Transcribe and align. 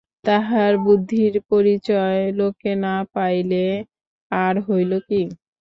তাহার 0.25 0.73
বুদ্ধির 0.85 1.33
পরিচয় 1.49 2.21
লোকে 2.39 2.71
না 2.83 2.95
পাইলে 3.13 3.65
আর 4.31 4.55
হইল 4.67 4.91
কী। 5.07 5.21